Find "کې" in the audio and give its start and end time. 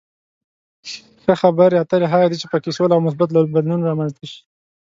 2.63-2.71